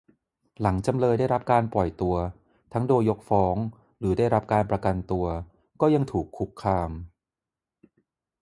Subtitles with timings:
[0.61, 2.15] หลังจำเลยได้รับการปล่อยตัว
[2.73, 3.55] ทั้งโดยยกฟ้อง
[3.99, 5.25] หรือได้รับการประกันตัว
[5.81, 6.91] ก็ยังถูกคุกคาม